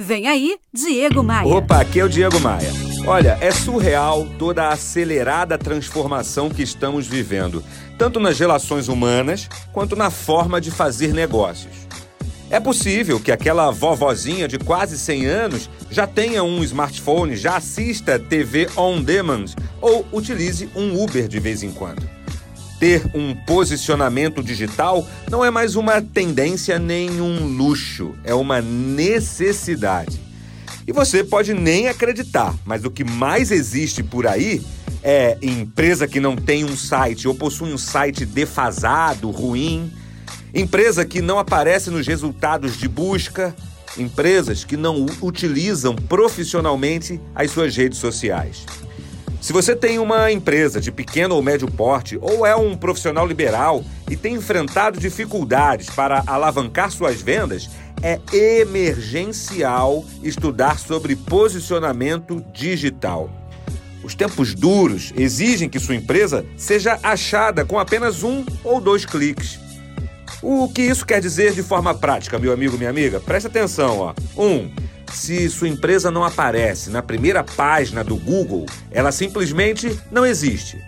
Vem 0.00 0.28
aí, 0.28 0.56
Diego 0.72 1.24
Maia. 1.24 1.48
Opa, 1.48 1.80
aqui 1.80 1.98
é 1.98 2.04
o 2.04 2.08
Diego 2.08 2.38
Maia. 2.38 2.70
Olha, 3.04 3.36
é 3.40 3.50
surreal 3.50 4.28
toda 4.38 4.66
a 4.66 4.72
acelerada 4.72 5.58
transformação 5.58 6.48
que 6.48 6.62
estamos 6.62 7.08
vivendo, 7.08 7.64
tanto 7.98 8.20
nas 8.20 8.38
relações 8.38 8.86
humanas 8.86 9.48
quanto 9.72 9.96
na 9.96 10.08
forma 10.08 10.60
de 10.60 10.70
fazer 10.70 11.12
negócios. 11.12 11.72
É 12.48 12.60
possível 12.60 13.18
que 13.18 13.32
aquela 13.32 13.72
vovozinha 13.72 14.46
de 14.46 14.56
quase 14.56 14.96
100 14.96 15.26
anos 15.26 15.70
já 15.90 16.06
tenha 16.06 16.44
um 16.44 16.62
smartphone, 16.62 17.34
já 17.34 17.56
assista 17.56 18.20
TV 18.20 18.68
on 18.76 19.02
demand 19.02 19.46
ou 19.80 20.06
utilize 20.12 20.70
um 20.76 21.02
Uber 21.02 21.26
de 21.26 21.40
vez 21.40 21.64
em 21.64 21.72
quando. 21.72 22.17
Ter 22.78 23.10
um 23.12 23.34
posicionamento 23.34 24.42
digital 24.42 25.06
não 25.28 25.44
é 25.44 25.50
mais 25.50 25.74
uma 25.74 26.00
tendência 26.00 26.78
nem 26.78 27.20
um 27.20 27.44
luxo, 27.44 28.14
é 28.22 28.32
uma 28.32 28.60
necessidade. 28.60 30.20
E 30.86 30.92
você 30.92 31.24
pode 31.24 31.52
nem 31.52 31.88
acreditar, 31.88 32.54
mas 32.64 32.84
o 32.84 32.90
que 32.90 33.02
mais 33.04 33.50
existe 33.50 34.02
por 34.02 34.26
aí 34.26 34.62
é 35.02 35.36
empresa 35.42 36.06
que 36.06 36.20
não 36.20 36.36
tem 36.36 36.64
um 36.64 36.76
site 36.76 37.26
ou 37.26 37.34
possui 37.34 37.72
um 37.72 37.78
site 37.78 38.24
defasado, 38.24 39.30
ruim, 39.30 39.92
empresa 40.54 41.04
que 41.04 41.20
não 41.20 41.38
aparece 41.38 41.90
nos 41.90 42.06
resultados 42.06 42.76
de 42.76 42.88
busca, 42.88 43.54
empresas 43.96 44.64
que 44.64 44.76
não 44.76 45.06
utilizam 45.20 45.94
profissionalmente 45.94 47.20
as 47.34 47.50
suas 47.50 47.76
redes 47.76 47.98
sociais. 47.98 48.64
Se 49.40 49.52
você 49.52 49.74
tem 49.76 49.98
uma 49.98 50.32
empresa 50.32 50.80
de 50.80 50.90
pequeno 50.90 51.36
ou 51.36 51.42
médio 51.42 51.70
porte 51.70 52.18
ou 52.20 52.44
é 52.44 52.56
um 52.56 52.76
profissional 52.76 53.26
liberal 53.26 53.84
e 54.10 54.16
tem 54.16 54.34
enfrentado 54.34 54.98
dificuldades 54.98 55.88
para 55.88 56.24
alavancar 56.26 56.90
suas 56.90 57.22
vendas, 57.22 57.70
é 58.02 58.20
emergencial 58.32 60.04
estudar 60.22 60.78
sobre 60.78 61.14
posicionamento 61.14 62.44
digital. 62.52 63.30
Os 64.02 64.14
tempos 64.14 64.54
duros 64.54 65.12
exigem 65.16 65.68
que 65.68 65.78
sua 65.78 65.94
empresa 65.94 66.44
seja 66.56 66.98
achada 67.02 67.64
com 67.64 67.78
apenas 67.78 68.22
um 68.22 68.44
ou 68.64 68.80
dois 68.80 69.04
cliques. 69.04 69.58
O 70.42 70.68
que 70.68 70.82
isso 70.82 71.06
quer 71.06 71.20
dizer 71.20 71.52
de 71.52 71.62
forma 71.62 71.94
prática, 71.94 72.38
meu 72.38 72.52
amigo, 72.52 72.76
minha 72.76 72.90
amiga? 72.90 73.18
Preste 73.20 73.46
atenção, 73.46 73.98
ó. 73.98 74.14
Um, 74.36 74.70
se 75.12 75.48
sua 75.48 75.68
empresa 75.68 76.10
não 76.10 76.24
aparece 76.24 76.90
na 76.90 77.02
primeira 77.02 77.42
página 77.42 78.02
do 78.04 78.16
Google, 78.16 78.66
ela 78.90 79.12
simplesmente 79.12 79.98
não 80.10 80.24
existe. 80.24 80.78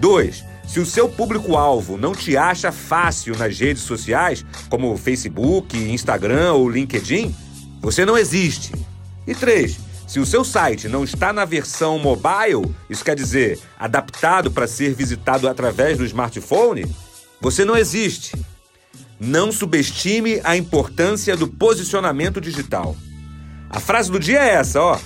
2. 0.00 0.44
Se 0.66 0.80
o 0.80 0.86
seu 0.86 1.08
público-alvo 1.08 1.96
não 1.96 2.14
te 2.14 2.36
acha 2.36 2.72
fácil 2.72 3.36
nas 3.36 3.58
redes 3.58 3.82
sociais, 3.82 4.44
como 4.68 4.96
Facebook, 4.96 5.76
Instagram 5.76 6.54
ou 6.54 6.68
LinkedIn, 6.68 7.34
você 7.80 8.04
não 8.04 8.16
existe. 8.16 8.72
E 9.26 9.34
3. 9.34 9.78
Se 10.06 10.20
o 10.20 10.26
seu 10.26 10.44
site 10.44 10.88
não 10.88 11.02
está 11.02 11.32
na 11.32 11.44
versão 11.44 11.98
mobile, 11.98 12.74
isso 12.88 13.04
quer 13.04 13.16
dizer 13.16 13.58
adaptado 13.78 14.50
para 14.50 14.66
ser 14.66 14.94
visitado 14.94 15.48
através 15.48 15.98
do 15.98 16.04
smartphone, 16.04 16.86
você 17.40 17.64
não 17.64 17.76
existe. 17.76 18.36
Não 19.18 19.52
subestime 19.52 20.40
a 20.44 20.56
importância 20.56 21.36
do 21.36 21.48
posicionamento 21.48 22.40
digital. 22.40 22.96
A 23.74 23.80
frase 23.80 24.08
do 24.08 24.20
dia 24.20 24.38
é 24.38 24.54
essa, 24.54 24.80
ó. 24.80 24.96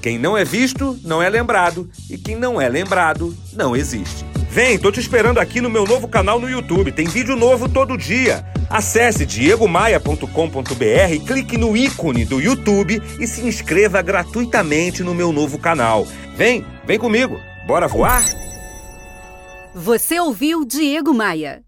Quem 0.00 0.16
não 0.16 0.38
é 0.38 0.44
visto, 0.44 0.96
não 1.02 1.20
é 1.20 1.28
lembrado. 1.28 1.90
E 2.08 2.16
quem 2.16 2.36
não 2.36 2.60
é 2.60 2.68
lembrado, 2.68 3.36
não 3.52 3.74
existe. 3.74 4.24
Vem, 4.48 4.78
tô 4.78 4.92
te 4.92 5.00
esperando 5.00 5.40
aqui 5.40 5.60
no 5.60 5.68
meu 5.68 5.84
novo 5.84 6.06
canal 6.06 6.38
no 6.38 6.48
YouTube. 6.48 6.92
Tem 6.92 7.08
vídeo 7.08 7.34
novo 7.34 7.68
todo 7.68 7.98
dia. 7.98 8.46
Acesse 8.70 9.26
diegomaia.com.br, 9.26 11.26
clique 11.26 11.58
no 11.58 11.76
ícone 11.76 12.24
do 12.24 12.40
YouTube 12.40 13.02
e 13.18 13.26
se 13.26 13.40
inscreva 13.40 14.00
gratuitamente 14.02 15.02
no 15.02 15.12
meu 15.12 15.32
novo 15.32 15.58
canal. 15.58 16.06
Vem, 16.36 16.64
vem 16.86 17.00
comigo. 17.00 17.40
Bora 17.66 17.88
voar? 17.88 18.24
Você 19.74 20.20
ouviu 20.20 20.64
Diego 20.64 21.12
Maia. 21.12 21.60